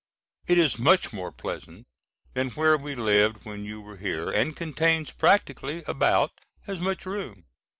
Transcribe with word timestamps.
It 0.47 0.57
is 0.57 0.79
much 0.79 1.13
more 1.13 1.31
pleasant 1.31 1.85
than 2.33 2.49
where 2.57 2.75
we 2.75 2.95
lived 2.95 3.45
when 3.45 3.65
you 3.65 3.81
were 3.81 3.97
here, 3.97 4.31
and 4.31 4.55
contains 4.55 5.11
practically 5.11 5.83
about 5.83 6.31
as 6.65 6.79
much 6.79 7.05
room. 7.05 7.45